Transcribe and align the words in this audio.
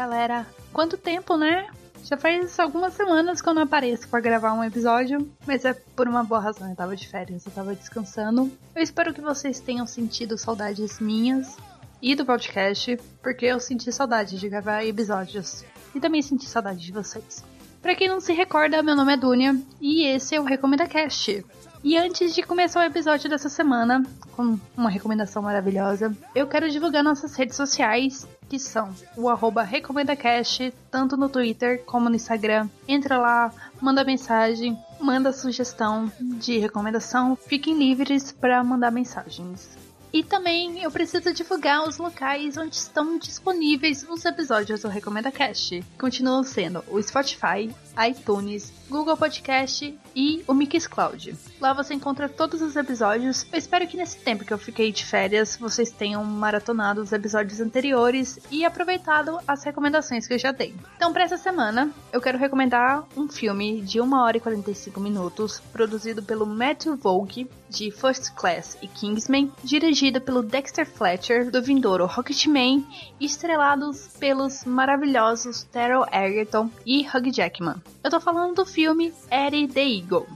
galera, 0.00 0.46
quanto 0.72 0.96
tempo, 0.96 1.36
né? 1.36 1.66
Já 2.04 2.16
faz 2.16 2.58
algumas 2.58 2.94
semanas 2.94 3.42
que 3.42 3.48
eu 3.50 3.52
não 3.52 3.64
apareço 3.64 4.08
para 4.08 4.18
gravar 4.18 4.54
um 4.54 4.64
episódio, 4.64 5.30
mas 5.46 5.66
é 5.66 5.74
por 5.74 6.08
uma 6.08 6.24
boa 6.24 6.40
razão. 6.40 6.70
Eu 6.70 6.74
tava 6.74 6.96
de 6.96 7.06
férias, 7.06 7.44
eu 7.44 7.52
tava 7.52 7.74
descansando. 7.74 8.50
Eu 8.74 8.82
espero 8.82 9.12
que 9.12 9.20
vocês 9.20 9.60
tenham 9.60 9.86
sentido 9.86 10.38
saudades 10.38 10.98
minhas 11.00 11.54
e 12.00 12.14
do 12.14 12.24
podcast, 12.24 12.98
porque 13.22 13.44
eu 13.44 13.60
senti 13.60 13.92
saudade 13.92 14.38
de 14.38 14.48
gravar 14.48 14.86
episódios 14.86 15.66
e 15.94 16.00
também 16.00 16.22
senti 16.22 16.46
saudade 16.46 16.80
de 16.80 16.92
vocês. 16.92 17.44
Para 17.82 17.94
quem 17.94 18.08
não 18.08 18.22
se 18.22 18.32
recorda, 18.32 18.82
meu 18.82 18.96
nome 18.96 19.12
é 19.12 19.18
Dunia 19.18 19.54
e 19.82 20.06
esse 20.06 20.34
é 20.34 20.40
o 20.40 20.44
Recomenda 20.44 20.86
Cast. 20.86 21.44
E 21.84 21.98
antes 21.98 22.34
de 22.34 22.42
começar 22.42 22.80
o 22.80 22.84
episódio 22.84 23.28
dessa 23.28 23.50
semana, 23.50 24.02
com 24.32 24.58
uma 24.74 24.88
recomendação 24.88 25.42
maravilhosa, 25.42 26.16
eu 26.34 26.46
quero 26.46 26.70
divulgar 26.70 27.04
nossas 27.04 27.34
redes 27.34 27.56
sociais, 27.56 28.26
que 28.50 28.58
são 28.58 28.92
o 29.16 29.28
arroba 29.28 29.62
RecomendaCast, 29.62 30.74
tanto 30.90 31.16
no 31.16 31.28
Twitter 31.28 31.84
como 31.84 32.10
no 32.10 32.16
Instagram. 32.16 32.68
Entra 32.88 33.16
lá, 33.16 33.52
manda 33.80 34.02
mensagem, 34.02 34.76
manda 35.00 35.32
sugestão 35.32 36.10
de 36.20 36.58
recomendação. 36.58 37.36
Fiquem 37.36 37.78
livres 37.78 38.32
para 38.32 38.62
mandar 38.64 38.90
mensagens. 38.90 39.78
E 40.12 40.24
também 40.24 40.82
eu 40.82 40.90
preciso 40.90 41.32
divulgar 41.32 41.88
os 41.88 41.98
locais 41.98 42.56
onde 42.56 42.74
estão 42.74 43.16
disponíveis 43.16 44.04
os 44.10 44.24
episódios 44.24 44.82
do 44.82 44.88
Recomenda 44.88 45.30
Cast. 45.30 45.84
Continuam 45.96 46.42
sendo 46.42 46.82
o 46.88 47.00
Spotify, 47.00 47.72
iTunes, 48.08 48.72
Google 48.88 49.16
Podcast 49.16 49.96
e 50.14 50.42
o 50.46 50.54
Mixcloud. 50.54 51.36
Lá 51.60 51.72
você 51.72 51.94
encontra 51.94 52.28
todos 52.28 52.60
os 52.60 52.74
episódios. 52.74 53.46
Eu 53.52 53.58
espero 53.58 53.86
que 53.86 53.96
nesse 53.96 54.18
tempo 54.18 54.44
que 54.44 54.52
eu 54.52 54.58
fiquei 54.58 54.90
de 54.90 55.04
férias 55.04 55.56
vocês 55.56 55.90
tenham 55.90 56.24
maratonado 56.24 57.00
os 57.00 57.12
episódios 57.12 57.60
anteriores 57.60 58.38
e 58.50 58.64
aproveitado 58.64 59.38
as 59.46 59.62
recomendações 59.62 60.26
que 60.26 60.34
eu 60.34 60.38
já 60.38 60.52
dei. 60.52 60.74
Então, 60.96 61.12
para 61.12 61.24
essa 61.24 61.36
semana, 61.36 61.90
eu 62.12 62.20
quero 62.20 62.38
recomendar 62.38 63.06
um 63.16 63.28
filme 63.28 63.80
de 63.80 64.00
1 64.00 64.12
hora 64.12 64.36
e 64.36 64.40
45 64.40 65.00
minutos, 65.00 65.60
produzido 65.72 66.22
pelo 66.22 66.46
Matthew 66.46 66.96
Vogue, 66.96 67.48
de 67.68 67.90
First 67.90 68.34
Class 68.34 68.76
e 68.82 68.88
Kingsman, 68.88 69.52
dirigido 69.62 70.20
pelo 70.20 70.42
Dexter 70.42 70.84
Fletcher, 70.84 71.50
do 71.50 71.62
vindouro 71.62 72.06
Rocketman, 72.06 72.84
estrelados 73.20 74.08
pelos 74.18 74.64
maravilhosos 74.64 75.62
Terrell 75.64 76.04
Egerton 76.12 76.68
e 76.84 77.06
Hugh 77.06 77.32
Jackman. 77.32 77.80
Eu 78.02 78.10
tô 78.10 78.20
falando 78.20 78.54
do 78.54 78.66
filme 78.66 79.12
Eddie 79.30 79.68
the 79.68 79.82
Eagle. 79.82 80.26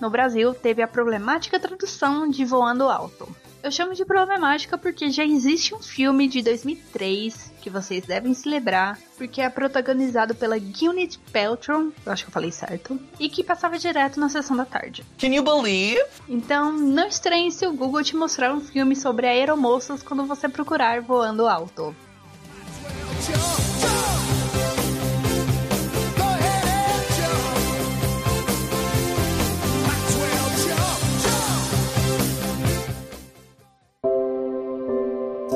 No 0.00 0.10
Brasil, 0.10 0.52
teve 0.52 0.82
a 0.82 0.88
problemática 0.88 1.60
tradução 1.60 2.28
de 2.28 2.44
Voando 2.44 2.88
Alto. 2.88 3.28
Eu 3.62 3.70
chamo 3.70 3.94
de 3.94 4.04
problemática 4.04 4.76
porque 4.76 5.08
já 5.08 5.24
existe 5.24 5.72
um 5.72 5.80
filme 5.80 6.26
de 6.26 6.42
2003 6.42 7.52
que 7.62 7.70
vocês 7.70 8.04
devem 8.04 8.34
se 8.34 8.48
lembrar, 8.48 8.98
porque 9.16 9.40
é 9.40 9.48
protagonizado 9.48 10.34
pela 10.34 10.58
Gwyneth 10.58 11.20
Paltrow, 11.32 11.92
eu 12.04 12.12
acho 12.12 12.24
que 12.24 12.30
eu 12.30 12.32
falei 12.32 12.50
certo, 12.50 12.98
e 13.20 13.28
que 13.28 13.44
passava 13.44 13.78
direto 13.78 14.18
na 14.18 14.28
sessão 14.28 14.56
da 14.56 14.64
tarde. 14.64 15.04
Can 15.16 15.28
you 15.28 15.44
believe? 15.44 16.02
Então, 16.28 16.72
não 16.72 17.06
estranhe 17.06 17.52
se 17.52 17.64
o 17.64 17.72
Google 17.72 18.02
te 18.02 18.16
mostrar 18.16 18.52
um 18.52 18.60
filme 18.60 18.96
sobre 18.96 19.28
aeromoças 19.28 20.02
quando 20.02 20.26
você 20.26 20.48
procurar 20.48 21.00
Voando 21.00 21.46
Alto. 21.46 21.94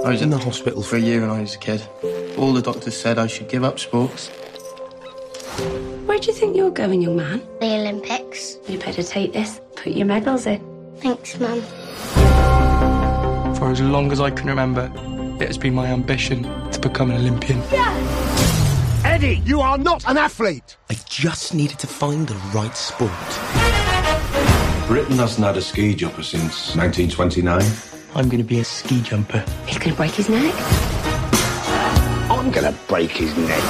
I 0.06 0.10
was 0.10 0.22
in 0.22 0.30
the 0.30 0.38
hospital 0.38 0.84
for 0.84 0.94
a 0.94 1.00
year 1.00 1.20
when 1.20 1.30
I 1.30 1.40
was 1.40 1.56
a 1.56 1.58
kid. 1.58 1.84
All 2.38 2.52
the 2.52 2.62
doctors 2.62 2.96
said 2.96 3.18
I 3.18 3.26
should 3.26 3.48
give 3.48 3.64
up 3.64 3.80
sports. 3.80 4.28
Where 6.06 6.16
do 6.16 6.28
you 6.28 6.32
think 6.32 6.56
you're 6.56 6.70
going, 6.70 7.02
young 7.02 7.16
man? 7.16 7.42
The 7.58 7.74
Olympics. 7.74 8.56
You 8.68 8.78
better 8.78 9.02
take 9.02 9.32
this. 9.32 9.60
Put 9.74 9.94
your 9.94 10.06
medals 10.06 10.46
in. 10.46 10.62
Thanks, 10.98 11.40
Mum. 11.40 11.60
For 13.56 13.72
as 13.72 13.80
long 13.80 14.12
as 14.12 14.20
I 14.20 14.30
can 14.30 14.46
remember, 14.46 14.92
it 15.40 15.48
has 15.48 15.58
been 15.58 15.74
my 15.74 15.86
ambition 15.86 16.44
to 16.70 16.78
become 16.78 17.10
an 17.10 17.16
Olympian. 17.16 17.60
Eddie, 19.04 19.42
you 19.44 19.60
are 19.60 19.76
not 19.76 20.08
an 20.08 20.18
athlete. 20.18 20.76
I 20.88 20.94
just 21.08 21.52
needed 21.52 21.80
to 21.80 21.88
find 21.88 22.28
the 22.28 22.36
right 22.54 22.76
sport. 22.76 23.10
Britain 24.86 25.18
hasn't 25.18 25.44
had 25.44 25.56
a 25.56 25.62
ski 25.62 25.96
jumper 25.96 26.22
since 26.22 26.76
1929. 26.76 27.95
I'm 28.16 28.30
going 28.30 28.42
to 28.42 28.48
be 28.48 28.60
a 28.60 28.64
ski 28.64 29.02
jumper. 29.02 29.44
He's 29.66 29.76
going 29.76 29.90
to 29.90 29.96
break 29.96 30.12
his 30.12 30.30
neck. 30.30 30.54
I'm 32.28 32.50
gonna 32.50 32.74
break 32.88 33.10
his 33.10 33.36
neck. 33.36 33.62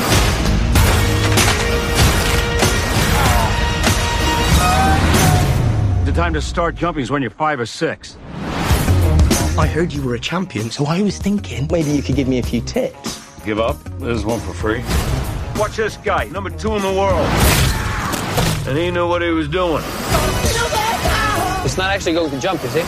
The 6.05 6.12
time 6.12 6.35
to 6.35 6.41
start 6.43 6.75
jumping 6.75 7.03
is 7.03 7.11
when 7.11 7.23
you're 7.23 7.31
five 7.31 7.59
or 7.59 7.67
six. 7.67 8.17
I 9.59 9.67
heard 9.67 9.93
you 9.93 10.03
were 10.03 10.15
a 10.15 10.21
champion, 10.21 10.71
so 10.71 10.85
I 10.85 11.03
was 11.03 11.19
thinking 11.19 11.67
maybe 11.71 11.91
you 11.91 12.03
could 12.03 12.17
give 12.17 12.29
me 12.29 12.39
a 12.39 12.43
few 12.43 12.61
tips. 12.61 13.41
Give 13.45 13.59
up? 13.59 13.83
There's 13.99 14.25
one 14.25 14.41
for 14.41 14.53
free. 14.53 14.85
Watch 15.59 15.77
this 15.77 15.97
guy, 15.97 16.25
number 16.27 16.51
two 16.51 16.77
in 16.77 16.83
the 16.83 16.93
world. 16.93 17.27
And 18.69 18.79
he 18.79 18.91
knew 18.91 19.09
what 19.09 19.23
he 19.23 19.31
was 19.31 19.49
doing. 19.49 19.83
It's 21.65 21.79
not 21.79 21.91
actually 21.91 22.12
going 22.12 22.31
to 22.31 22.41
jump, 22.41 22.62
is 22.62 22.77
it? 22.77 22.85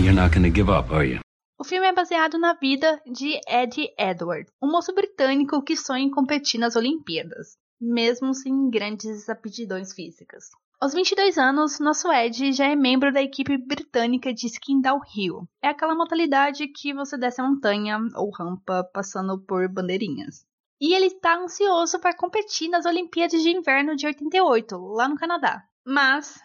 You're 0.00 0.14
not 0.14 0.34
gonna 0.34 0.48
give 0.48 0.70
up, 0.70 0.90
are 0.94 1.06
you? 1.06 1.20
O 1.58 1.62
filme 1.62 1.86
é 1.86 1.92
baseado 1.92 2.38
na 2.38 2.54
vida 2.54 3.02
de 3.06 3.38
Eddie 3.46 3.92
Edward, 3.98 4.50
um 4.62 4.70
moço 4.70 4.94
britânico 4.94 5.62
que 5.62 5.76
sonha 5.76 6.02
em 6.02 6.10
competir 6.10 6.58
nas 6.58 6.74
Olimpíadas, 6.74 7.58
mesmo 7.78 8.32
sem 8.32 8.70
grandes 8.70 9.28
aptidões 9.28 9.92
físicas. 9.92 10.44
Aos 10.80 10.94
22 10.94 11.36
anos, 11.36 11.78
nosso 11.78 12.10
Ed 12.10 12.50
já 12.54 12.64
é 12.64 12.74
membro 12.74 13.12
da 13.12 13.20
equipe 13.20 13.58
britânica 13.58 14.32
de 14.32 14.46
Skin 14.46 14.80
Downhill. 14.80 15.46
É 15.62 15.68
aquela 15.68 15.94
modalidade 15.94 16.66
que 16.68 16.94
você 16.94 17.18
desce 17.18 17.42
a 17.42 17.44
montanha 17.44 17.98
ou 18.14 18.30
rampa 18.30 18.82
passando 18.94 19.38
por 19.38 19.68
bandeirinhas. 19.68 20.46
E 20.80 20.94
ele 20.94 21.08
está 21.08 21.36
ansioso 21.36 22.00
para 22.00 22.16
competir 22.16 22.70
nas 22.70 22.86
Olimpíadas 22.86 23.42
de 23.42 23.50
Inverno 23.50 23.94
de 23.94 24.06
88, 24.06 24.78
lá 24.78 25.06
no 25.06 25.16
Canadá. 25.16 25.62
Mas 25.84 26.40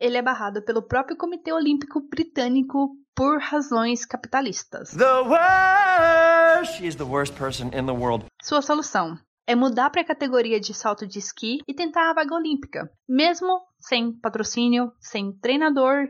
ele 0.00 0.16
é 0.16 0.22
barrado 0.22 0.62
pelo 0.62 0.82
próprio 0.82 1.16
Comitê 1.16 1.52
Olímpico 1.52 2.00
Britânico 2.00 2.96
por 3.14 3.40
razões 3.40 4.06
capitalistas. 4.06 4.90
The 4.90 5.22
worst. 5.22 6.76
She 6.76 6.86
is 6.86 6.96
the 6.96 7.04
worst 7.04 7.34
person 7.36 7.66
in 7.68 7.86
the 7.86 7.92
world. 7.92 8.26
Sua 8.42 8.62
solução 8.62 9.18
é 9.46 9.56
mudar 9.56 9.90
para 9.90 10.02
a 10.02 10.06
categoria 10.06 10.60
de 10.60 10.72
salto 10.72 11.06
de 11.06 11.18
esqui 11.18 11.58
e 11.66 11.74
tentar 11.74 12.10
a 12.10 12.14
vaga 12.14 12.34
olímpica, 12.34 12.90
mesmo 13.08 13.60
sem 13.80 14.12
patrocínio, 14.12 14.92
sem 15.00 15.32
treinador 15.32 16.06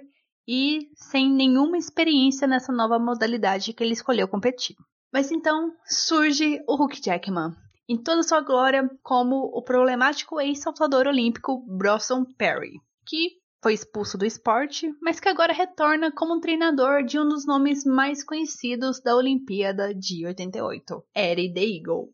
e 0.47 0.89
sem 0.95 1.31
nenhuma 1.31 1.79
experiência 1.79 2.49
nessa 2.49 2.73
nova 2.73 2.99
modalidade 2.99 3.73
que 3.73 3.83
ele 3.83 3.93
escolheu 3.93 4.27
competir. 4.27 4.77
Mas 5.13 5.31
então 5.31 5.73
surge 5.87 6.63
o 6.67 6.75
Hugh 6.75 7.01
Jackman, 7.03 7.55
em 7.89 7.97
toda 7.97 8.23
sua 8.23 8.41
glória 8.41 8.91
como 9.03 9.51
o 9.55 9.63
problemático 9.63 10.41
ex-saltador 10.41 11.07
olímpico 11.07 11.65
Bronson 11.67 12.25
Perry, 12.37 12.81
que 13.07 13.39
foi 13.63 13.75
expulso 13.75 14.17
do 14.17 14.25
esporte, 14.25 14.95
mas 15.03 15.19
que 15.19 15.29
agora 15.29 15.53
retorna 15.53 16.13
como 16.13 16.41
treinador 16.41 17.03
de 17.03 17.19
um 17.19 17.29
dos 17.29 17.45
nomes 17.45 17.85
mais 17.85 18.23
conhecidos 18.25 19.01
da 19.01 19.17
Olimpíada 19.17 19.93
de 19.95 20.27
88, 20.27 21.05
Eddie 21.15 21.53
the 21.53 21.61
Eagle. 21.61 22.13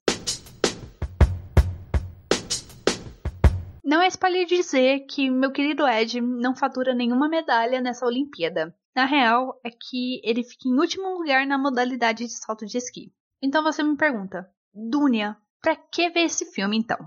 Não 3.84 4.00
é 4.00 4.06
espalhar 4.06 4.46
dizer 4.46 5.00
que 5.00 5.30
meu 5.30 5.52
querido 5.52 5.86
Ed 5.86 6.20
não 6.20 6.56
fatura 6.56 6.94
nenhuma 6.94 7.28
medalha 7.28 7.82
nessa 7.82 8.06
Olimpíada. 8.06 8.74
Na 8.96 9.04
real, 9.04 9.60
é 9.62 9.70
que 9.70 10.20
ele 10.24 10.42
fica 10.42 10.68
em 10.68 10.78
último 10.78 11.18
lugar 11.18 11.46
na 11.46 11.58
modalidade 11.58 12.24
de 12.24 12.32
salto 12.32 12.64
de 12.64 12.78
esqui. 12.78 13.12
Então 13.42 13.62
você 13.62 13.82
me 13.82 13.96
pergunta, 13.96 14.48
Dunia, 14.72 15.36
pra 15.60 15.76
que 15.76 16.08
ver 16.08 16.22
esse 16.22 16.46
filme 16.46 16.78
então? 16.78 16.98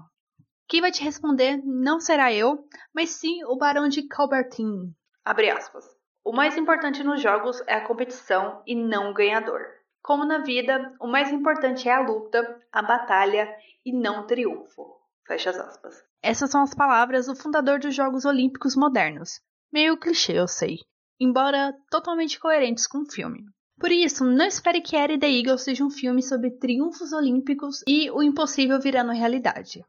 Quem 0.68 0.82
vai 0.82 0.92
te 0.92 1.02
responder 1.02 1.62
não 1.64 2.00
será 2.00 2.34
eu, 2.34 2.68
mas 2.94 3.12
sim 3.12 3.44
o 3.46 3.56
Barão 3.56 3.88
de 3.88 4.04
Calbertin. 4.04 4.94
Abre 5.24 5.50
aspas. 5.50 5.86
O 6.26 6.34
mais 6.34 6.58
importante 6.58 7.06
nos 7.06 7.22
jogos 7.22 7.62
é 7.68 7.76
a 7.76 7.88
competição 7.88 8.62
e 8.68 8.76
não 8.76 9.12
o 9.12 9.14
ganhador. 9.14 9.62
Como 10.02 10.26
na 10.26 10.40
vida, 10.40 10.94
o 11.00 11.08
mais 11.08 11.32
importante 11.32 11.88
é 11.88 11.94
a 11.94 12.02
luta, 12.02 12.62
a 12.70 12.82
batalha 12.82 13.48
e 13.86 13.94
não 13.94 14.22
o 14.22 14.28
triunfo. 14.28 14.98
Fecha 15.26 15.52
as 15.52 15.58
aspas. 15.58 16.04
Essas 16.22 16.50
são 16.50 16.62
as 16.62 16.74
palavras 16.74 17.28
do 17.28 17.36
fundador 17.36 17.80
dos 17.80 17.96
Jogos 17.96 18.26
Olímpicos 18.26 18.76
modernos. 18.76 19.40
Meio 19.72 19.98
clichê, 19.98 20.34
eu 20.34 20.50
sei, 20.50 20.80
embora 21.18 21.74
totalmente 21.90 22.40
coerentes 22.40 22.88
com 22.88 23.00
o 23.00 23.10
filme. 23.10 23.46
Por 23.80 23.92
isso, 23.92 24.26
não 24.26 24.46
espere 24.46 24.82
que 24.82 24.98
Eddie 24.98 25.20
the 25.20 25.30
Eagle 25.30 25.58
seja 25.58 25.86
um 25.86 25.90
filme 25.90 26.22
sobre 26.22 26.52
triunfos 26.52 27.14
olímpicos 27.14 27.84
e 27.88 28.12
o 28.12 28.22
impossível 28.22 28.82
virando 28.82 29.14
realidade. 29.14 29.82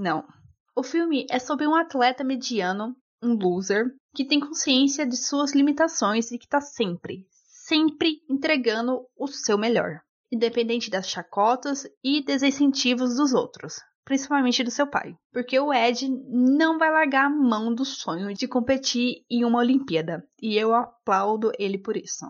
Não. 0.00 0.26
O 0.74 0.82
filme 0.82 1.26
é 1.30 1.38
sobre 1.38 1.66
um 1.66 1.74
atleta 1.74 2.24
mediano, 2.24 2.96
um 3.22 3.34
loser, 3.34 3.84
que 4.14 4.24
tem 4.24 4.40
consciência 4.40 5.06
de 5.06 5.14
suas 5.14 5.54
limitações 5.54 6.32
e 6.32 6.38
que 6.38 6.46
está 6.46 6.58
sempre, 6.58 7.26
sempre 7.66 8.22
entregando 8.26 9.06
o 9.14 9.26
seu 9.26 9.58
melhor. 9.58 10.00
independente 10.32 10.88
das 10.88 11.08
chacotas 11.08 11.86
e 12.02 12.24
desincentivos 12.24 13.16
dos 13.16 13.34
outros, 13.34 13.80
principalmente 14.04 14.62
do 14.62 14.70
seu 14.70 14.86
pai, 14.86 15.14
porque 15.32 15.58
o 15.58 15.72
Ed 15.72 16.08
não 16.28 16.78
vai 16.78 16.90
largar 16.90 17.26
a 17.26 17.30
mão 17.30 17.74
do 17.74 17.84
sonho 17.84 18.32
de 18.32 18.46
competir 18.46 19.24
em 19.28 19.44
uma 19.44 19.58
Olimpíada, 19.58 20.24
e 20.40 20.56
eu 20.56 20.74
aplaudo 20.74 21.50
ele 21.58 21.78
por 21.78 21.96
isso. 21.96 22.24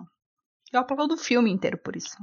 Eu 0.73 0.81
aplaudo 0.81 1.15
o 1.15 1.19
filme 1.19 1.51
inteiro 1.51 1.79
por 1.79 1.95
isso. 1.95 2.17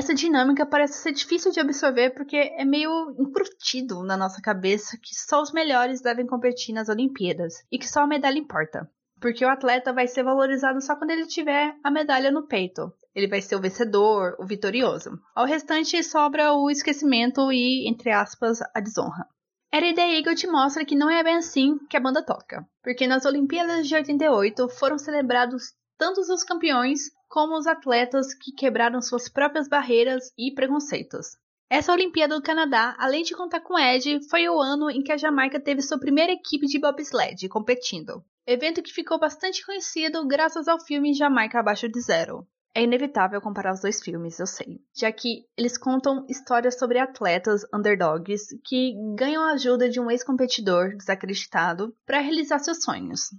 Essa 0.00 0.14
dinâmica 0.14 0.64
parece 0.64 0.94
ser 0.94 1.12
difícil 1.12 1.52
de 1.52 1.60
absorver 1.60 2.14
porque 2.14 2.34
é 2.34 2.64
meio 2.64 3.14
encrutido 3.18 4.02
na 4.02 4.16
nossa 4.16 4.40
cabeça 4.40 4.96
que 4.96 5.14
só 5.14 5.42
os 5.42 5.52
melhores 5.52 6.00
devem 6.00 6.26
competir 6.26 6.74
nas 6.74 6.88
Olimpíadas 6.88 7.56
e 7.70 7.78
que 7.78 7.86
só 7.86 8.00
a 8.00 8.06
medalha 8.06 8.38
importa. 8.38 8.90
Porque 9.20 9.44
o 9.44 9.48
atleta 9.50 9.92
vai 9.92 10.06
ser 10.06 10.22
valorizado 10.22 10.80
só 10.80 10.96
quando 10.96 11.10
ele 11.10 11.26
tiver 11.26 11.74
a 11.84 11.90
medalha 11.90 12.30
no 12.30 12.46
peito. 12.46 12.90
Ele 13.14 13.28
vai 13.28 13.42
ser 13.42 13.56
o 13.56 13.60
vencedor, 13.60 14.36
o 14.38 14.46
vitorioso. 14.46 15.10
Ao 15.34 15.44
restante 15.44 16.02
sobra 16.02 16.54
o 16.54 16.70
esquecimento 16.70 17.52
e, 17.52 17.86
entre 17.86 18.10
aspas, 18.10 18.60
a 18.74 18.80
desonra. 18.80 19.26
Harry 19.70 19.92
the 19.92 20.16
Eagle 20.16 20.34
te 20.34 20.46
mostra 20.46 20.82
que 20.82 20.96
não 20.96 21.10
é 21.10 21.22
bem 21.22 21.36
assim 21.36 21.76
que 21.90 21.96
a 21.98 22.00
banda 22.00 22.24
toca. 22.24 22.66
Porque 22.82 23.06
nas 23.06 23.26
Olimpíadas 23.26 23.86
de 23.86 23.94
88 23.94 24.66
foram 24.70 24.96
celebrados 24.96 25.74
tanto 25.98 26.22
os 26.22 26.42
campeões 26.42 27.10
como 27.30 27.56
os 27.56 27.68
atletas 27.68 28.34
que 28.34 28.50
quebraram 28.50 29.00
suas 29.00 29.28
próprias 29.28 29.68
barreiras 29.68 30.32
e 30.36 30.52
preconceitos. 30.52 31.38
Essa 31.70 31.92
Olimpíada 31.92 32.34
do 32.34 32.42
Canadá, 32.42 32.96
além 32.98 33.22
de 33.22 33.36
contar 33.36 33.60
com 33.60 33.78
Ed, 33.78 34.28
foi 34.28 34.48
o 34.48 34.60
ano 34.60 34.90
em 34.90 35.00
que 35.00 35.12
a 35.12 35.16
Jamaica 35.16 35.60
teve 35.60 35.80
sua 35.80 36.00
primeira 36.00 36.32
equipe 36.32 36.66
de 36.66 36.80
bobsled 36.80 37.48
competindo. 37.48 38.24
Evento 38.44 38.82
que 38.82 38.92
ficou 38.92 39.20
bastante 39.20 39.64
conhecido 39.64 40.26
graças 40.26 40.66
ao 40.66 40.80
filme 40.80 41.14
Jamaica 41.14 41.60
Abaixo 41.60 41.88
de 41.88 42.00
Zero. 42.00 42.44
É 42.74 42.82
inevitável 42.82 43.40
comparar 43.40 43.74
os 43.74 43.80
dois 43.80 44.00
filmes, 44.00 44.40
eu 44.40 44.46
sei, 44.46 44.80
já 44.92 45.12
que 45.12 45.44
eles 45.56 45.78
contam 45.78 46.26
histórias 46.28 46.76
sobre 46.76 46.98
atletas 46.98 47.62
underdogs 47.72 48.48
que 48.64 48.92
ganham 49.16 49.44
a 49.44 49.52
ajuda 49.52 49.88
de 49.88 50.00
um 50.00 50.10
ex-competidor 50.10 50.96
desacreditado 50.96 51.94
para 52.04 52.20
realizar 52.20 52.58
seus 52.58 52.82
sonhos. 52.82 53.30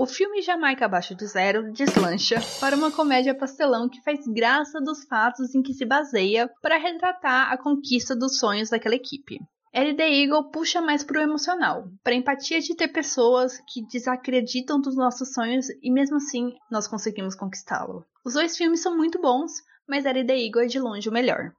O 0.00 0.06
filme 0.06 0.40
Jamaica 0.42 0.84
Abaixo 0.84 1.12
de 1.12 1.26
Zero 1.26 1.72
deslancha 1.72 2.36
para 2.60 2.76
uma 2.76 2.88
comédia 2.88 3.34
pastelão 3.34 3.88
que 3.88 4.00
faz 4.04 4.24
graça 4.28 4.80
dos 4.80 5.02
fatos 5.02 5.56
em 5.56 5.60
que 5.60 5.74
se 5.74 5.84
baseia 5.84 6.48
para 6.62 6.78
retratar 6.78 7.52
a 7.52 7.58
conquista 7.58 8.14
dos 8.14 8.38
sonhos 8.38 8.70
daquela 8.70 8.94
equipe. 8.94 9.40
The 9.72 10.08
Eagle 10.08 10.52
puxa 10.52 10.80
mais 10.80 11.02
pro 11.02 11.20
emocional, 11.20 11.88
para 12.04 12.14
empatia 12.14 12.60
de 12.60 12.76
ter 12.76 12.86
pessoas 12.86 13.58
que 13.66 13.84
desacreditam 13.88 14.80
dos 14.80 14.94
nossos 14.94 15.32
sonhos 15.32 15.66
e 15.82 15.90
mesmo 15.90 16.18
assim 16.18 16.54
nós 16.70 16.86
conseguimos 16.86 17.34
conquistá-lo. 17.34 18.06
Os 18.24 18.34
dois 18.34 18.56
filmes 18.56 18.80
são 18.80 18.96
muito 18.96 19.20
bons, 19.20 19.50
mas 19.84 20.04
The 20.04 20.10
Eagle 20.10 20.62
é 20.62 20.66
de 20.66 20.78
longe 20.78 21.08
o 21.08 21.12
melhor. 21.12 21.50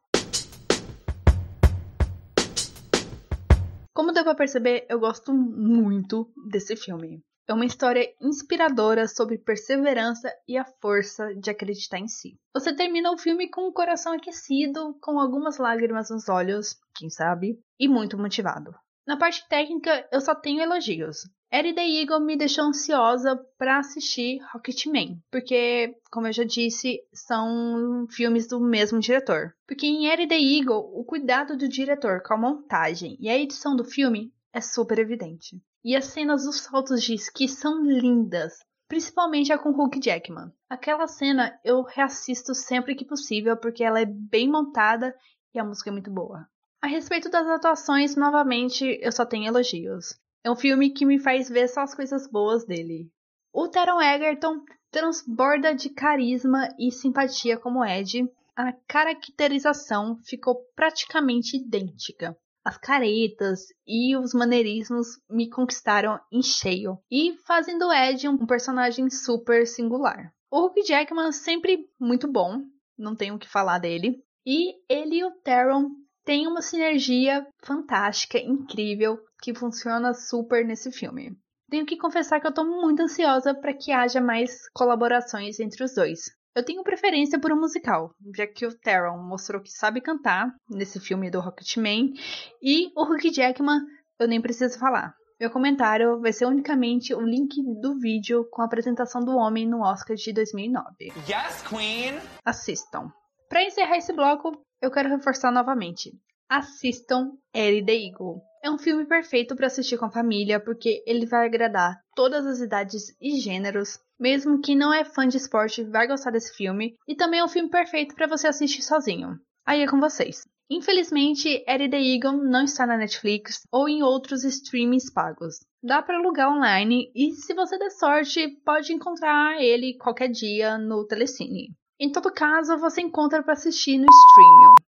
Como 3.94 4.13
deu 4.13 4.24
pra 4.24 4.33
perceber, 4.33 4.85
eu 4.88 4.97
gosto 4.97 5.33
muito 5.33 6.31
desse 6.50 6.77
filme. 6.77 7.21
É 7.49 7.53
uma 7.53 7.65
história 7.65 8.07
inspiradora 8.21 9.07
sobre 9.07 9.39
perseverança 9.39 10.31
e 10.47 10.55
a 10.55 10.63
força 10.63 11.33
de 11.33 11.49
acreditar 11.49 11.97
em 11.97 12.07
si. 12.07 12.37
Você 12.53 12.75
termina 12.75 13.11
o 13.11 13.17
filme 13.17 13.49
com 13.49 13.67
o 13.67 13.73
coração 13.73 14.13
aquecido, 14.13 14.95
com 15.01 15.19
algumas 15.19 15.57
lágrimas 15.57 16.11
nos 16.11 16.29
olhos, 16.29 16.77
quem 16.93 17.09
sabe, 17.09 17.59
e 17.79 17.87
muito 17.87 18.19
motivado. 18.19 18.75
Na 19.03 19.17
parte 19.17 19.49
técnica, 19.49 20.07
eu 20.11 20.21
só 20.21 20.35
tenho 20.35 20.61
elogios. 20.61 21.27
Eddie 21.51 21.73
the 21.73 21.87
Eagle 21.87 22.19
me 22.19 22.37
deixou 22.37 22.65
ansiosa 22.65 23.35
para 23.57 23.79
assistir 23.79 24.39
Rocketman, 24.53 25.19
porque, 25.31 25.95
como 26.11 26.27
eu 26.27 26.33
já 26.33 26.43
disse, 26.43 26.99
são 27.11 28.05
filmes 28.11 28.47
do 28.47 28.59
mesmo 28.59 28.99
diretor. 28.99 29.55
Porque 29.67 29.87
em 29.87 30.05
Eddie 30.05 30.27
the 30.27 30.39
Eagle, 30.39 30.91
o 30.93 31.03
cuidado 31.03 31.57
do 31.57 31.67
diretor 31.67 32.21
com 32.21 32.35
a 32.35 32.37
montagem 32.37 33.17
e 33.19 33.27
a 33.27 33.35
edição 33.35 33.75
do 33.75 33.83
filme 33.83 34.31
é 34.53 34.61
super 34.61 34.99
evidente. 34.99 35.61
E 35.83 35.95
as 35.95 36.05
cenas 36.05 36.43
dos 36.43 36.61
saltos 36.61 37.03
de 37.03 37.13
esqui 37.13 37.47
são 37.47 37.83
lindas, 37.83 38.59
principalmente 38.87 39.53
a 39.53 39.57
com 39.57 39.71
Hulk 39.71 40.01
Jackman. 40.03 40.51
Aquela 40.69 41.07
cena 41.07 41.57
eu 41.63 41.83
reassisto 41.83 42.53
sempre 42.55 42.95
que 42.95 43.05
possível 43.05 43.55
porque 43.55 43.83
ela 43.83 44.01
é 44.01 44.05
bem 44.05 44.49
montada 44.49 45.15
e 45.53 45.59
a 45.59 45.63
música 45.63 45.89
é 45.89 45.93
muito 45.93 46.11
boa. 46.11 46.47
A 46.81 46.87
respeito 46.87 47.29
das 47.29 47.47
atuações, 47.47 48.15
novamente 48.15 48.99
eu 49.01 49.11
só 49.11 49.25
tenho 49.25 49.47
elogios. 49.47 50.17
É 50.43 50.49
um 50.49 50.55
filme 50.55 50.91
que 50.91 51.05
me 51.05 51.19
faz 51.19 51.49
ver 51.49 51.67
só 51.67 51.81
as 51.81 51.93
coisas 51.93 52.27
boas 52.29 52.65
dele. 52.65 53.11
O 53.53 53.67
Taron 53.67 54.01
Egerton 54.01 54.63
transborda 54.89 55.75
de 55.75 55.89
carisma 55.89 56.69
e 56.79 56.91
simpatia 56.91 57.57
como 57.57 57.83
Ed. 57.83 58.27
A 58.55 58.73
caracterização 58.87 60.17
ficou 60.23 60.55
praticamente 60.75 61.57
idêntica 61.57 62.37
as 62.63 62.77
caretas 62.77 63.67
e 63.88 64.15
os 64.15 64.33
maneirismos 64.33 65.07
me 65.29 65.50
conquistaram 65.50 66.19
em 66.31 66.41
cheio 66.41 66.97
e 67.11 67.38
fazem 67.45 67.77
do 67.77 67.91
Ed 67.91 68.27
um 68.27 68.45
personagem 68.45 69.09
super 69.09 69.65
singular. 69.65 70.33
O 70.51 70.65
Hugh 70.65 70.83
Jackman 70.85 71.31
sempre 71.31 71.88
muito 72.00 72.31
bom, 72.31 72.61
não 72.97 73.15
tenho 73.15 73.35
o 73.35 73.39
que 73.39 73.47
falar 73.47 73.79
dele. 73.79 74.23
E 74.45 74.73
ele 74.89 75.17
e 75.17 75.23
o 75.23 75.31
Taron 75.44 75.89
têm 76.25 76.47
uma 76.47 76.61
sinergia 76.61 77.45
fantástica, 77.63 78.39
incrível, 78.39 79.19
que 79.41 79.53
funciona 79.53 80.13
super 80.13 80.65
nesse 80.65 80.91
filme. 80.91 81.38
Tenho 81.69 81.85
que 81.85 81.97
confessar 81.97 82.39
que 82.39 82.47
eu 82.47 82.50
estou 82.50 82.65
muito 82.65 83.01
ansiosa 83.01 83.53
para 83.53 83.73
que 83.73 83.91
haja 83.91 84.19
mais 84.19 84.67
colaborações 84.73 85.59
entre 85.59 85.83
os 85.83 85.94
dois. 85.94 86.31
Eu 86.55 86.65
tenho 86.65 86.83
preferência 86.83 87.39
por 87.39 87.51
um 87.51 87.59
musical, 87.59 88.11
já 88.35 88.47
que 88.47 88.65
o 88.65 88.77
Taron 88.77 89.17
mostrou 89.17 89.61
que 89.61 89.71
sabe 89.71 90.01
cantar 90.01 90.53
nesse 90.69 90.99
filme 90.99 91.29
do 91.29 91.39
Rocketman 91.39 92.13
e 92.61 92.87
o 92.95 93.03
Hugh 93.03 93.31
Jackman 93.31 93.79
eu 94.19 94.27
nem 94.27 94.41
preciso 94.41 94.77
falar. 94.77 95.13
Meu 95.39 95.49
comentário 95.49 96.19
vai 96.19 96.33
ser 96.33 96.45
unicamente 96.45 97.13
o 97.13 97.21
link 97.21 97.55
do 97.79 97.97
vídeo 97.97 98.45
com 98.51 98.61
a 98.61 98.65
apresentação 98.65 99.21
do 99.21 99.37
homem 99.37 99.65
no 99.65 99.81
Oscar 99.81 100.17
de 100.17 100.33
2009. 100.33 101.13
Yes, 101.29 101.61
Queen! 101.69 102.19
Assistam. 102.44 103.09
Para 103.47 103.63
encerrar 103.63 103.95
esse 103.95 104.11
bloco, 104.11 104.51
eu 104.81 104.91
quero 104.91 105.07
reforçar 105.07 105.51
novamente. 105.51 106.11
Assistam 106.49 107.31
Ellie 107.53 107.85
the 107.85 107.94
Eagle. 107.94 108.41
É 108.61 108.69
um 108.69 108.77
filme 108.77 109.06
perfeito 109.06 109.56
para 109.56 109.68
assistir 109.68 109.97
com 109.97 110.06
a 110.06 110.11
família 110.11 110.59
porque 110.59 111.01
ele 111.07 111.25
vai 111.25 111.45
agradar 111.45 111.95
todas 112.13 112.45
as 112.45 112.59
idades 112.59 113.15
e 113.21 113.39
gêneros. 113.39 113.97
Mesmo 114.19 114.61
que 114.61 114.76
não 114.76 114.94
é 114.94 115.06
fã 115.06 115.28
de 115.28 115.38
esporte, 115.38 115.83
vai 115.83 116.07
gostar 116.07 116.31
desse 116.31 116.54
filme. 116.54 116.95
E 117.07 117.16
também 117.16 117.40
é 117.40 117.44
um 117.44 117.47
filme 117.47 117.69
perfeito 117.69 118.14
para 118.14 118.28
você 118.28 118.47
assistir 118.47 118.81
sozinho. 118.81 119.40
Aí 119.66 119.81
é 119.81 119.88
com 119.88 119.99
vocês. 119.99 120.44
Infelizmente, 120.69 121.64
Eddie 121.68 121.90
the 121.90 121.99
Eagle 121.99 122.44
não 122.44 122.64
está 122.64 122.85
na 122.85 122.97
Netflix 122.97 123.61
ou 123.71 123.90
em 123.90 124.04
outros 124.04 124.44
streamings 124.44 125.11
pagos. 125.11 125.59
Dá 125.81 126.02
para 126.02 126.18
alugar 126.18 126.52
online 126.52 127.11
e, 127.16 127.31
se 127.31 127.54
você 127.54 127.78
der 127.78 127.90
sorte, 127.90 128.47
pode 128.66 128.94
encontrar 128.94 129.59
ele 129.61 129.97
qualquer 129.97 130.28
dia 130.28 130.78
no 130.78 131.07
Telecine. 131.07 131.71
Em 131.99 132.11
todo 132.11 132.31
caso, 132.31 132.78
você 132.78 133.02
encontra 133.02 133.42
para 133.42 133.54
assistir 133.54 133.97
no 133.97 134.06
Streamium. 134.06 134.88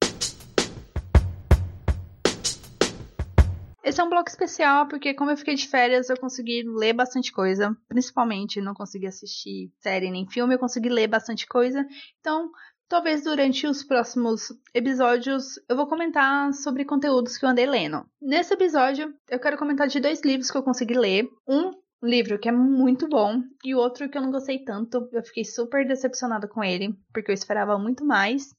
Esse 3.88 4.02
é 4.02 4.04
um 4.04 4.11
bloco 4.11 4.28
especial 4.28 4.87
porque, 4.87 5.14
como 5.14 5.30
eu 5.30 5.37
fiquei 5.38 5.54
de 5.54 5.66
férias, 5.66 6.11
eu 6.11 6.21
consegui 6.21 6.62
ler 6.62 6.92
bastante 6.92 7.33
coisa. 7.33 7.75
Principalmente, 7.88 8.61
não 8.61 8.75
consegui 8.75 9.07
assistir 9.07 9.73
série 9.80 10.11
nem 10.11 10.28
filme, 10.28 10.54
eu 10.54 10.59
consegui 10.59 10.90
ler 10.90 11.07
bastante 11.07 11.47
coisa. 11.47 11.87
Então, 12.21 12.50
talvez 12.87 13.25
durante 13.25 13.66
os 13.66 13.83
próximos 13.83 14.52
episódios 14.75 15.54
eu 15.66 15.75
vou 15.75 15.87
comentar 15.87 16.52
sobre 16.52 16.85
conteúdos 16.85 17.38
que 17.38 17.47
eu 17.47 17.49
andei 17.49 17.64
lendo. 17.64 18.04
Nesse 18.21 18.52
episódio, 18.52 19.11
eu 19.30 19.40
quero 19.40 19.57
comentar 19.57 19.88
de 19.88 20.00
dois 20.00 20.21
livros 20.23 20.50
que 20.50 20.59
eu 20.59 20.62
consegui 20.62 20.92
ler. 20.92 21.26
Um 21.49 21.71
livro 22.02 22.38
que 22.38 22.50
é 22.50 22.52
muito 22.52 23.09
bom 23.09 23.40
e 23.64 23.75
o 23.75 23.78
outro 23.78 24.07
que 24.11 24.18
eu 24.18 24.23
não 24.23 24.30
gostei 24.30 24.59
tanto. 24.59 25.09
Eu 25.11 25.23
fiquei 25.23 25.47
super 25.47 25.88
decepcionada 25.88 26.47
com 26.47 26.62
ele, 26.62 26.95
porque 27.11 27.30
eu 27.30 27.35
esperava 27.35 27.78
muito 27.78 28.04
mais. 28.04 28.54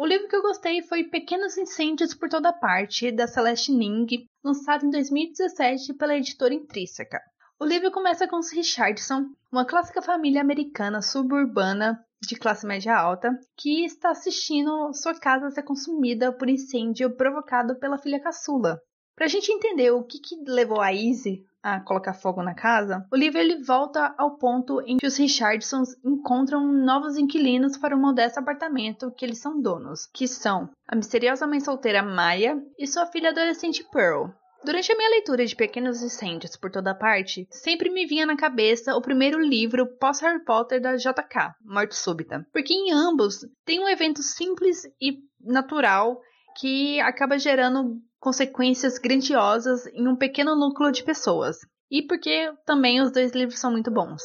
O 0.00 0.06
livro 0.06 0.28
que 0.28 0.34
eu 0.34 0.40
gostei 0.40 0.80
foi 0.80 1.04
Pequenos 1.04 1.58
Incêndios 1.58 2.14
por 2.14 2.26
Toda 2.26 2.54
Parte, 2.54 3.12
da 3.12 3.26
Celeste 3.26 3.70
Ning, 3.70 4.06
lançado 4.42 4.86
em 4.86 4.90
2017 4.90 5.92
pela 5.92 6.16
editora 6.16 6.54
Intrínseca. 6.54 7.20
O 7.60 7.66
livro 7.66 7.90
começa 7.90 8.26
com 8.26 8.38
os 8.38 8.50
Richardson, 8.50 9.26
uma 9.52 9.66
clássica 9.66 10.00
família 10.00 10.40
americana 10.40 11.02
suburbana 11.02 12.02
de 12.26 12.34
classe 12.34 12.66
média 12.66 12.96
alta, 12.96 13.38
que 13.58 13.84
está 13.84 14.08
assistindo 14.08 14.90
sua 14.94 15.12
casa 15.12 15.50
ser 15.50 15.64
consumida 15.64 16.32
por 16.32 16.48
incêndio 16.48 17.14
provocado 17.14 17.78
pela 17.78 17.98
filha 17.98 18.22
caçula. 18.22 18.80
Para 19.14 19.26
a 19.26 19.28
gente 19.28 19.52
entender 19.52 19.90
o 19.90 20.02
que, 20.02 20.18
que 20.18 20.36
levou 20.46 20.80
a 20.80 20.92
Izzy 20.92 21.44
a 21.62 21.80
colocar 21.80 22.14
fogo 22.14 22.42
na 22.42 22.54
casa, 22.54 23.06
o 23.12 23.16
livro 23.16 23.38
ele 23.38 23.62
volta 23.62 24.14
ao 24.16 24.36
ponto 24.38 24.80
em 24.86 24.96
que 24.96 25.06
os 25.06 25.16
Richardsons 25.16 25.94
encontram 26.02 26.66
novos 26.72 27.16
inquilinos 27.18 27.76
para 27.76 27.94
o 27.94 28.00
modesto 28.00 28.40
apartamento 28.40 29.10
que 29.10 29.24
eles 29.24 29.38
são 29.38 29.60
donos, 29.60 30.06
que 30.06 30.26
são 30.26 30.70
a 30.88 30.96
misteriosa 30.96 31.46
mãe 31.46 31.60
solteira 31.60 32.02
Maya 32.02 32.56
e 32.78 32.86
sua 32.86 33.06
filha 33.06 33.30
adolescente 33.30 33.84
Pearl. 33.92 34.30
Durante 34.62 34.92
a 34.92 34.96
minha 34.96 35.08
leitura 35.08 35.46
de 35.46 35.56
Pequenos 35.56 36.02
Incêndios 36.02 36.54
por 36.54 36.70
toda 36.70 36.94
parte, 36.94 37.48
sempre 37.50 37.88
me 37.88 38.04
vinha 38.06 38.26
na 38.26 38.36
cabeça 38.36 38.94
o 38.94 39.00
primeiro 39.00 39.40
livro 39.40 39.86
pós-Harry 39.98 40.44
Potter 40.44 40.80
da 40.80 40.96
JK, 40.96 41.54
Morte 41.64 41.96
Súbita, 41.96 42.46
porque 42.52 42.74
em 42.74 42.92
ambos 42.92 43.40
tem 43.64 43.80
um 43.80 43.88
evento 43.88 44.22
simples 44.22 44.84
e 45.00 45.18
natural 45.40 46.20
que 46.58 47.00
acaba 47.00 47.38
gerando 47.38 48.02
consequências 48.20 48.98
grandiosas 48.98 49.86
em 49.86 50.06
um 50.06 50.14
pequeno 50.14 50.54
núcleo 50.54 50.92
de 50.92 51.02
pessoas. 51.02 51.56
E 51.90 52.02
porque 52.06 52.52
também 52.64 53.00
os 53.00 53.10
dois 53.10 53.32
livros 53.32 53.58
são 53.58 53.72
muito 53.72 53.90
bons. 53.90 54.22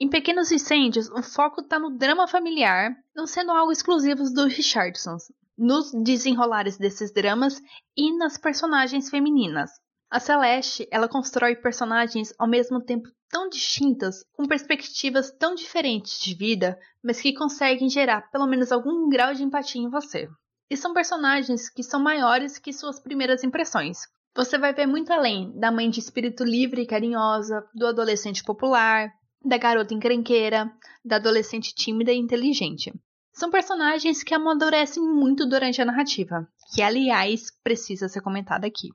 Em 0.00 0.08
Pequenos 0.08 0.50
Incêndios, 0.50 1.10
o 1.10 1.22
foco 1.22 1.60
está 1.60 1.78
no 1.78 1.96
drama 1.96 2.26
familiar, 2.26 2.92
não 3.14 3.26
sendo 3.26 3.50
algo 3.50 3.70
exclusivo 3.70 4.24
dos 4.24 4.54
Richardsons, 4.54 5.24
nos 5.58 5.92
desenrolares 5.92 6.78
desses 6.78 7.12
dramas 7.12 7.60
e 7.96 8.16
nas 8.16 8.38
personagens 8.38 9.10
femininas. 9.10 9.70
A 10.10 10.18
Celeste, 10.18 10.88
ela 10.90 11.08
constrói 11.08 11.56
personagens 11.56 12.34
ao 12.38 12.48
mesmo 12.48 12.82
tempo 12.82 13.08
tão 13.30 13.48
distintas, 13.48 14.24
com 14.32 14.46
perspectivas 14.46 15.30
tão 15.30 15.54
diferentes 15.54 16.20
de 16.20 16.34
vida, 16.34 16.78
mas 17.02 17.20
que 17.20 17.32
conseguem 17.32 17.88
gerar 17.88 18.30
pelo 18.30 18.46
menos 18.46 18.70
algum 18.70 19.08
grau 19.08 19.32
de 19.32 19.42
empatia 19.42 19.80
em 19.80 19.88
você. 19.88 20.28
E 20.72 20.76
são 20.78 20.94
personagens 20.94 21.68
que 21.68 21.82
são 21.82 22.00
maiores 22.00 22.56
que 22.56 22.72
suas 22.72 22.98
primeiras 22.98 23.44
impressões. 23.44 24.08
Você 24.34 24.56
vai 24.56 24.72
ver 24.72 24.86
muito 24.86 25.12
além 25.12 25.52
da 25.52 25.70
mãe 25.70 25.90
de 25.90 26.00
espírito 26.00 26.42
livre 26.42 26.80
e 26.80 26.86
carinhosa, 26.86 27.62
do 27.74 27.86
adolescente 27.86 28.42
popular, 28.42 29.12
da 29.44 29.58
garota 29.58 29.92
encrenqueira, 29.92 30.72
da 31.04 31.16
adolescente 31.16 31.74
tímida 31.74 32.10
e 32.10 32.16
inteligente. 32.16 32.90
São 33.34 33.50
personagens 33.50 34.22
que 34.22 34.34
amadurecem 34.34 35.02
muito 35.02 35.46
durante 35.46 35.82
a 35.82 35.84
narrativa, 35.84 36.48
que 36.74 36.80
aliás 36.80 37.50
precisa 37.62 38.08
ser 38.08 38.22
comentada 38.22 38.66
aqui. 38.66 38.88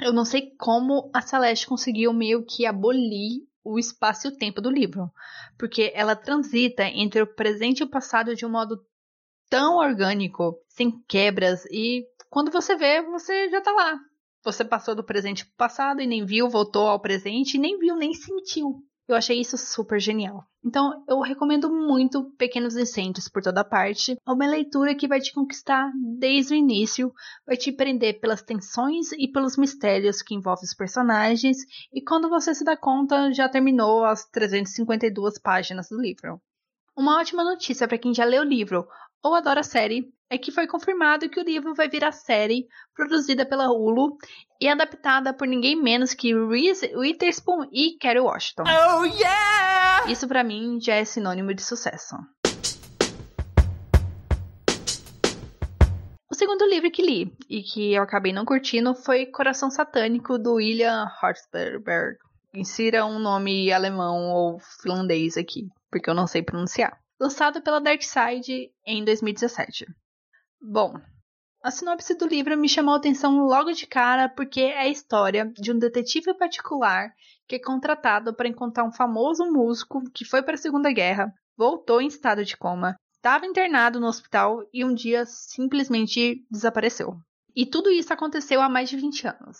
Eu 0.00 0.12
não 0.12 0.24
sei 0.24 0.50
como 0.58 1.08
a 1.14 1.22
Celeste 1.22 1.68
conseguiu 1.68 2.12
meio 2.12 2.44
que 2.44 2.66
abolir 2.66 3.42
o 3.62 3.78
espaço 3.78 4.26
e 4.26 4.30
o 4.30 4.36
tempo 4.36 4.60
do 4.60 4.72
livro, 4.72 5.08
porque 5.56 5.92
ela 5.94 6.16
transita 6.16 6.82
entre 6.82 7.22
o 7.22 7.32
presente 7.32 7.78
e 7.78 7.84
o 7.84 7.90
passado 7.90 8.34
de 8.34 8.44
um 8.44 8.50
modo 8.50 8.84
tão 9.52 9.76
orgânico, 9.76 10.58
sem 10.66 10.90
quebras, 11.06 11.66
e 11.66 12.06
quando 12.30 12.50
você 12.50 12.74
vê, 12.74 13.02
você 13.02 13.50
já 13.50 13.60
tá 13.60 13.70
lá. 13.70 13.98
Você 14.42 14.64
passou 14.64 14.94
do 14.94 15.04
presente 15.04 15.44
pro 15.44 15.54
passado 15.58 16.00
e 16.00 16.06
nem 16.06 16.24
viu, 16.24 16.48
voltou 16.48 16.88
ao 16.88 16.98
presente 16.98 17.56
e 17.56 17.60
nem 17.60 17.78
viu, 17.78 17.94
nem 17.94 18.14
sentiu. 18.14 18.82
Eu 19.06 19.14
achei 19.14 19.38
isso 19.38 19.58
super 19.58 20.00
genial. 20.00 20.42
Então, 20.64 21.04
eu 21.06 21.20
recomendo 21.20 21.70
muito 21.70 22.32
Pequenos 22.38 22.76
Incêndios 22.76 23.28
por 23.28 23.42
toda 23.42 23.62
parte. 23.62 24.12
É 24.26 24.32
uma 24.32 24.46
leitura 24.46 24.94
que 24.94 25.06
vai 25.06 25.20
te 25.20 25.34
conquistar 25.34 25.92
desde 26.18 26.54
o 26.54 26.56
início, 26.56 27.12
vai 27.46 27.54
te 27.54 27.70
prender 27.70 28.20
pelas 28.20 28.40
tensões 28.40 29.12
e 29.12 29.30
pelos 29.30 29.58
mistérios 29.58 30.22
que 30.22 30.34
envolvem 30.34 30.64
os 30.64 30.74
personagens, 30.74 31.58
e 31.92 32.00
quando 32.00 32.30
você 32.30 32.54
se 32.54 32.64
dá 32.64 32.74
conta, 32.74 33.30
já 33.34 33.50
terminou 33.50 34.02
as 34.02 34.24
352 34.30 35.38
páginas 35.38 35.90
do 35.90 36.00
livro. 36.00 36.40
Uma 36.96 37.18
ótima 37.18 37.42
notícia 37.42 37.88
para 37.88 37.98
quem 37.98 38.14
já 38.14 38.24
leu 38.24 38.42
o 38.42 38.46
livro 38.46 38.86
ou 39.22 39.34
adora 39.34 39.60
a 39.60 39.64
série 39.64 40.12
é 40.28 40.36
que 40.36 40.50
foi 40.50 40.66
confirmado 40.66 41.28
que 41.28 41.38
o 41.38 41.44
livro 41.44 41.74
vai 41.74 41.88
virar 41.88 42.10
série 42.10 42.66
produzida 42.94 43.46
pela 43.46 43.70
Hulu 43.70 44.16
e 44.60 44.68
adaptada 44.68 45.32
por 45.32 45.46
ninguém 45.46 45.80
menos 45.80 46.12
que 46.12 46.34
Reese 46.34 46.92
Witherspoon 46.96 47.68
e 47.70 47.96
Kerry 47.98 48.18
Washington. 48.18 48.64
Oh 48.64 49.04
yeah! 49.04 50.10
Isso 50.10 50.26
para 50.26 50.42
mim 50.42 50.80
já 50.80 50.94
é 50.94 51.04
sinônimo 51.04 51.54
de 51.54 51.62
sucesso. 51.62 52.16
O 56.28 56.34
segundo 56.34 56.66
livro 56.66 56.90
que 56.90 57.02
li 57.02 57.32
e 57.48 57.62
que 57.62 57.92
eu 57.92 58.02
acabei 58.02 58.32
não 58.32 58.44
curtindo 58.44 58.94
foi 58.94 59.26
Coração 59.26 59.70
Satânico 59.70 60.38
do 60.38 60.54
William 60.54 61.06
Hartsberg. 61.20 62.16
Insira 62.54 63.06
um 63.06 63.18
nome 63.18 63.72
alemão 63.72 64.30
ou 64.30 64.58
finlandês 64.82 65.36
aqui, 65.36 65.68
porque 65.90 66.10
eu 66.10 66.14
não 66.14 66.26
sei 66.26 66.42
pronunciar 66.42 67.01
lançado 67.22 67.62
pela 67.62 67.80
Darkside 67.80 68.72
em 68.84 69.04
2017. 69.04 69.86
Bom, 70.60 70.94
a 71.62 71.70
sinopse 71.70 72.16
do 72.16 72.26
livro 72.26 72.58
me 72.58 72.68
chamou 72.68 72.94
a 72.94 72.96
atenção 72.96 73.46
logo 73.46 73.70
de 73.70 73.86
cara 73.86 74.28
porque 74.28 74.60
é 74.60 74.80
a 74.80 74.88
história 74.88 75.46
de 75.54 75.70
um 75.70 75.78
detetive 75.78 76.34
particular 76.34 77.12
que 77.46 77.54
é 77.54 77.60
contratado 77.60 78.34
para 78.34 78.48
encontrar 78.48 78.82
um 78.82 78.90
famoso 78.90 79.44
músico 79.44 80.02
que 80.12 80.24
foi 80.24 80.42
para 80.42 80.54
a 80.54 80.58
Segunda 80.58 80.90
Guerra, 80.90 81.32
voltou 81.56 82.00
em 82.00 82.08
estado 82.08 82.44
de 82.44 82.56
coma, 82.56 82.96
estava 83.14 83.46
internado 83.46 84.00
no 84.00 84.08
hospital 84.08 84.58
e 84.74 84.84
um 84.84 84.92
dia 84.92 85.24
simplesmente 85.24 86.44
desapareceu. 86.50 87.14
E 87.54 87.64
tudo 87.64 87.88
isso 87.88 88.12
aconteceu 88.12 88.60
há 88.60 88.68
mais 88.68 88.90
de 88.90 88.96
20 88.96 89.28
anos. 89.28 89.58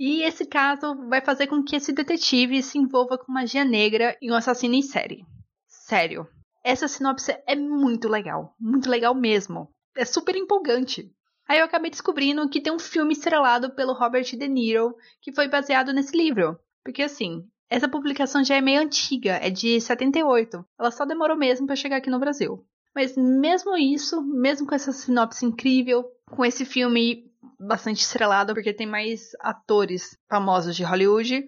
E 0.00 0.22
esse 0.22 0.46
caso 0.46 0.94
vai 1.10 1.20
fazer 1.20 1.46
com 1.46 1.62
que 1.62 1.76
esse 1.76 1.92
detetive 1.92 2.62
se 2.62 2.78
envolva 2.78 3.18
com 3.18 3.30
magia 3.30 3.66
negra 3.66 4.16
e 4.22 4.32
um 4.32 4.34
assassino 4.34 4.74
em 4.74 4.82
série. 4.82 5.26
Sério, 5.68 6.26
essa 6.64 6.88
sinopse 6.88 7.36
é 7.46 7.56
muito 7.56 8.08
legal, 8.08 8.54
muito 8.58 8.88
legal 8.88 9.14
mesmo. 9.14 9.68
É 9.96 10.04
super 10.04 10.36
empolgante. 10.36 11.10
Aí 11.48 11.58
eu 11.58 11.64
acabei 11.64 11.90
descobrindo 11.90 12.48
que 12.48 12.60
tem 12.60 12.72
um 12.72 12.78
filme 12.78 13.12
estrelado 13.12 13.74
pelo 13.74 13.92
Robert 13.92 14.24
De 14.24 14.48
Niro 14.48 14.94
que 15.20 15.32
foi 15.32 15.48
baseado 15.48 15.92
nesse 15.92 16.16
livro. 16.16 16.58
Porque 16.84 17.02
assim, 17.02 17.44
essa 17.68 17.88
publicação 17.88 18.44
já 18.44 18.56
é 18.56 18.60
meio 18.60 18.80
antiga, 18.80 19.32
é 19.42 19.50
de 19.50 19.80
78. 19.80 20.64
Ela 20.78 20.90
só 20.90 21.04
demorou 21.04 21.36
mesmo 21.36 21.66
para 21.66 21.76
chegar 21.76 21.96
aqui 21.96 22.10
no 22.10 22.20
Brasil. 22.20 22.64
Mas 22.94 23.16
mesmo 23.16 23.76
isso, 23.76 24.22
mesmo 24.22 24.66
com 24.66 24.74
essa 24.74 24.92
sinopse 24.92 25.44
incrível, 25.44 26.04
com 26.30 26.44
esse 26.44 26.64
filme 26.64 27.30
bastante 27.58 28.02
estrelado, 28.02 28.54
porque 28.54 28.74
tem 28.74 28.86
mais 28.86 29.30
atores 29.40 30.16
famosos 30.28 30.76
de 30.76 30.84
Hollywood, 30.84 31.46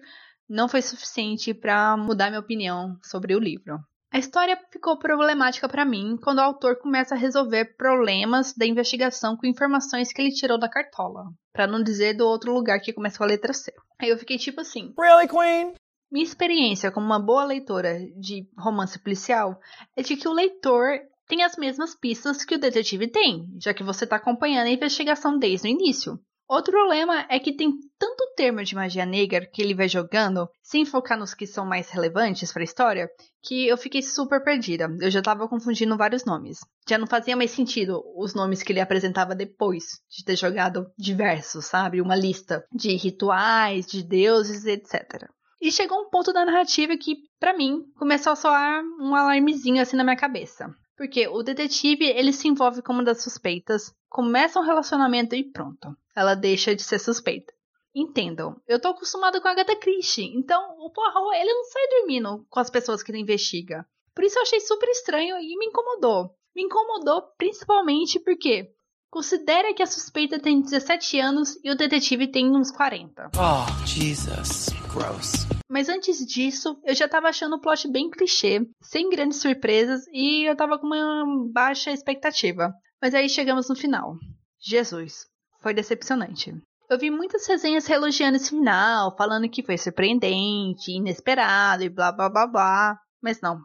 não 0.49 0.67
foi 0.67 0.81
suficiente 0.81 1.53
para 1.53 1.95
mudar 1.97 2.29
minha 2.29 2.39
opinião 2.39 2.97
sobre 3.03 3.35
o 3.35 3.39
livro. 3.39 3.79
A 4.15 4.17
história 4.17 4.57
ficou 4.71 4.97
problemática 4.97 5.67
para 5.67 5.83
mim 5.83 6.17
quando 6.23 6.37
o 6.37 6.41
autor 6.41 6.77
começa 6.77 7.13
a 7.13 7.17
resolver 7.17 7.75
problemas 7.75 8.53
da 8.53 8.65
investigação 8.65 9.35
com 9.35 9.45
informações 9.45 10.13
que 10.13 10.21
ele 10.21 10.31
tirou 10.31 10.57
da 10.57 10.69
cartola, 10.69 11.25
para 11.51 11.67
não 11.67 11.83
dizer 11.83 12.13
do 12.13 12.25
outro 12.25 12.53
lugar 12.53 12.79
que 12.79 12.93
começa 12.93 13.17
com 13.17 13.25
a 13.25 13.27
letra 13.27 13.51
C. 13.51 13.73
Aí 13.99 14.07
eu 14.07 14.17
fiquei 14.17 14.37
tipo 14.37 14.61
assim: 14.61 14.93
Really, 14.97 15.27
Queen? 15.27 15.73
Minha 16.09 16.23
experiência 16.23 16.91
como 16.91 17.05
uma 17.05 17.19
boa 17.19 17.43
leitora 17.43 17.99
de 18.17 18.47
romance 18.57 18.97
policial 18.97 19.59
é 19.97 20.01
de 20.01 20.15
que 20.15 20.29
o 20.29 20.33
leitor 20.33 20.97
tem 21.27 21.43
as 21.43 21.57
mesmas 21.57 21.93
pistas 21.93 22.45
que 22.45 22.55
o 22.55 22.59
detetive 22.59 23.09
tem, 23.09 23.45
já 23.61 23.73
que 23.73 23.83
você 23.83 24.05
está 24.05 24.15
acompanhando 24.15 24.67
a 24.67 24.71
investigação 24.71 25.37
desde 25.37 25.67
o 25.67 25.69
início. 25.69 26.17
Outro 26.47 26.71
problema 26.71 27.25
é 27.27 27.39
que 27.39 27.55
tem 27.55 27.71
tanto 27.97 28.33
termo 28.35 28.63
de 28.63 28.75
magia 28.75 29.05
negra 29.05 29.47
que 29.51 29.61
ele 29.61 29.73
vai 29.73 29.89
jogando, 29.89 30.47
sem 30.61 30.85
focar 30.85 31.17
nos 31.17 31.33
que 31.33 31.47
são 31.47 31.65
mais 31.65 31.89
relevantes 31.89 32.53
para 32.53 32.61
a 32.61 32.63
história, 32.63 33.09
que 33.41 33.67
eu 33.67 33.75
fiquei 33.77 34.03
super 34.03 34.43
perdida. 34.43 34.87
Eu 35.01 35.09
já 35.09 35.19
estava 35.19 35.47
confundindo 35.47 35.97
vários 35.97 36.23
nomes. 36.23 36.59
Já 36.87 36.99
não 36.99 37.07
fazia 37.07 37.35
mais 37.35 37.49
sentido 37.49 38.03
os 38.15 38.35
nomes 38.35 38.61
que 38.61 38.71
ele 38.71 38.79
apresentava 38.79 39.33
depois 39.33 39.85
de 40.07 40.23
ter 40.23 40.35
jogado 40.35 40.85
diversos, 40.95 41.65
sabe? 41.65 41.99
Uma 41.99 42.15
lista 42.15 42.63
de 42.71 42.95
rituais, 42.95 43.87
de 43.87 44.03
deuses, 44.03 44.65
etc. 44.65 45.27
E 45.59 45.71
chegou 45.71 45.99
um 45.99 46.09
ponto 46.11 46.31
da 46.31 46.45
narrativa 46.45 46.95
que, 46.95 47.15
para 47.39 47.57
mim, 47.57 47.85
começou 47.97 48.33
a 48.33 48.35
soar 48.35 48.83
um 48.99 49.15
alarmezinho 49.15 49.81
assim 49.81 49.97
na 49.97 50.03
minha 50.03 50.15
cabeça. 50.15 50.69
Porque 50.97 51.27
o 51.27 51.43
detetive, 51.43 52.05
ele 52.05 52.31
se 52.31 52.47
envolve 52.47 52.81
com 52.81 52.93
uma 52.93 53.03
das 53.03 53.21
suspeitas, 53.21 53.93
começa 54.09 54.59
um 54.59 54.63
relacionamento 54.63 55.35
e 55.35 55.43
pronto. 55.43 55.95
Ela 56.15 56.35
deixa 56.35 56.73
de 56.73 56.81
ser 56.81 56.99
suspeita. 56.99 57.53
Entendam, 57.93 58.59
eu 58.67 58.79
tô 58.79 58.89
acostumado 58.89 59.41
com 59.41 59.47
a 59.47 59.51
Agatha 59.51 59.75
Christie, 59.75 60.33
então 60.35 60.75
o 60.79 60.89
Poirot, 60.89 61.37
ele 61.37 61.53
não 61.53 61.63
sai 61.63 61.87
dormindo 61.99 62.45
com 62.49 62.59
as 62.59 62.69
pessoas 62.69 63.01
que 63.01 63.11
ele 63.11 63.21
investiga. 63.21 63.85
Por 64.13 64.23
isso 64.23 64.37
eu 64.37 64.43
achei 64.43 64.59
super 64.59 64.89
estranho 64.89 65.37
e 65.37 65.57
me 65.57 65.67
incomodou. 65.67 66.31
Me 66.55 66.63
incomodou 66.63 67.21
principalmente 67.37 68.19
porque 68.19 68.69
considera 69.09 69.73
que 69.73 69.83
a 69.83 69.87
suspeita 69.87 70.39
tem 70.39 70.61
17 70.61 71.19
anos 71.19 71.57
e 71.63 71.71
o 71.71 71.75
detetive 71.75 72.27
tem 72.27 72.53
uns 72.53 72.71
40. 72.71 73.31
Oh, 73.37 73.85
Jesus. 73.85 74.69
Gross. 74.93 75.45
Mas 75.69 75.89
antes 75.89 76.23
disso, 76.25 76.79
eu 76.83 76.93
já 76.93 77.07
tava 77.07 77.27
achando 77.27 77.55
o 77.55 77.61
plot 77.61 77.87
bem 77.87 78.09
clichê, 78.09 78.61
sem 78.81 79.09
grandes 79.09 79.39
surpresas 79.39 80.05
e 80.11 80.47
eu 80.47 80.55
tava 80.55 80.77
com 80.77 80.85
uma 80.85 81.25
baixa 81.51 81.91
expectativa. 81.91 82.73
Mas 83.01 83.13
aí 83.13 83.27
chegamos 83.27 83.67
no 83.67 83.75
final. 83.75 84.15
Jesus, 84.61 85.25
foi 85.61 85.73
decepcionante. 85.73 86.53
Eu 86.87 86.99
vi 86.99 87.09
muitas 87.09 87.47
resenhas 87.47 87.89
elogiando 87.89 88.37
esse 88.37 88.51
final, 88.51 89.15
falando 89.17 89.49
que 89.49 89.63
foi 89.63 89.77
surpreendente, 89.77 90.91
inesperado 90.91 91.83
e 91.83 91.89
blá 91.89 92.11
blá 92.11 92.29
blá 92.29 92.47
blá. 92.47 92.99
Mas 93.21 93.41
não, 93.41 93.59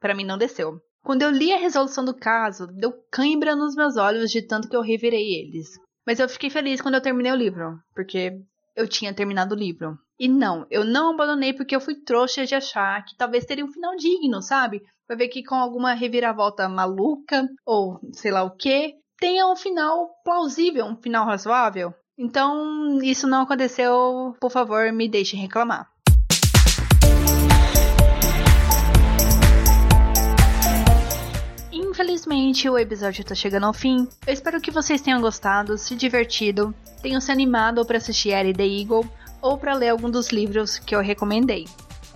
para 0.00 0.14
mim 0.14 0.24
não 0.24 0.36
desceu. 0.36 0.80
Quando 1.04 1.22
eu 1.22 1.30
li 1.30 1.52
a 1.52 1.58
resolução 1.58 2.04
do 2.04 2.16
caso, 2.16 2.66
deu 2.66 2.92
cãibra 3.12 3.54
nos 3.54 3.76
meus 3.76 3.96
olhos 3.96 4.32
de 4.32 4.42
tanto 4.42 4.68
que 4.68 4.74
eu 4.74 4.82
revirei 4.82 5.34
eles. 5.34 5.68
Mas 6.04 6.18
eu 6.18 6.28
fiquei 6.28 6.50
feliz 6.50 6.80
quando 6.80 6.96
eu 6.96 7.00
terminei 7.00 7.30
o 7.30 7.36
livro, 7.36 7.78
porque 7.94 8.32
eu 8.74 8.88
tinha 8.88 9.14
terminado 9.14 9.54
o 9.54 9.58
livro. 9.58 9.96
E 10.18 10.28
não, 10.28 10.66
eu 10.70 10.82
não 10.82 11.12
abandonei 11.12 11.52
porque 11.52 11.76
eu 11.76 11.80
fui 11.80 11.94
trouxa 11.94 12.46
de 12.46 12.54
achar 12.54 13.04
que 13.04 13.14
talvez 13.14 13.44
teria 13.44 13.62
um 13.62 13.70
final 13.70 13.94
digno, 13.96 14.40
sabe? 14.40 14.82
Vai 15.06 15.14
ver 15.14 15.28
que 15.28 15.44
com 15.44 15.54
alguma 15.54 15.92
reviravolta 15.92 16.66
maluca, 16.70 17.46
ou 17.66 18.00
sei 18.14 18.30
lá 18.30 18.42
o 18.42 18.56
que, 18.56 18.94
tenha 19.20 19.46
um 19.46 19.54
final 19.54 20.08
plausível, 20.24 20.86
um 20.86 20.96
final 20.96 21.26
razoável. 21.26 21.92
Então, 22.18 22.98
isso 23.02 23.26
não 23.26 23.42
aconteceu, 23.42 24.34
por 24.40 24.50
favor, 24.50 24.90
me 24.90 25.06
deixem 25.06 25.38
reclamar. 25.38 25.86
Infelizmente, 31.70 32.70
o 32.70 32.78
episódio 32.78 33.22
tá 33.22 33.34
chegando 33.34 33.66
ao 33.66 33.74
fim. 33.74 34.08
Eu 34.26 34.32
espero 34.32 34.62
que 34.62 34.70
vocês 34.70 35.02
tenham 35.02 35.20
gostado, 35.20 35.76
se 35.76 35.94
divertido, 35.94 36.74
tenham 37.02 37.20
se 37.20 37.30
animado 37.30 37.84
para 37.84 37.98
assistir 37.98 38.30
Ellie 38.30 38.54
the 38.54 38.66
Eagle 38.66 39.06
ou 39.46 39.58
para 39.58 39.74
ler 39.74 39.90
algum 39.90 40.10
dos 40.10 40.28
livros 40.28 40.78
que 40.78 40.94
eu 40.94 41.00
recomendei. 41.00 41.66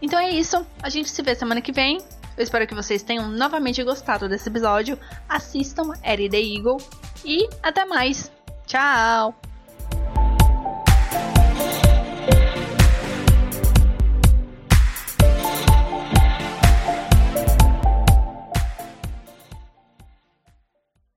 Então 0.02 0.20
é 0.20 0.32
isso, 0.32 0.66
a 0.82 0.90
gente 0.90 1.12
se 1.12 1.22
vê 1.22 1.36
semana 1.36 1.62
que 1.62 1.72
vem. 1.72 2.00
Eu 2.36 2.44
espero 2.44 2.66
que 2.66 2.74
vocês 2.74 3.04
tenham 3.04 3.30
novamente 3.30 3.84
gostado 3.84 4.28
desse 4.28 4.50
episódio. 4.50 4.98
Assistam 5.30 5.94
Eddie 6.04 6.28
the 6.28 6.42
Eagle 6.42 6.78
e 7.24 7.48
até 7.62 7.86
mais. 7.86 8.32
Tchau! 8.66 9.43